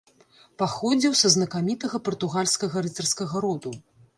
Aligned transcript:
Паходзіў 0.61 1.13
са 1.21 1.27
знакамітага 1.35 1.97
партугальскага 2.09 2.85
рыцарскага 2.89 3.35
роду. 3.47 3.71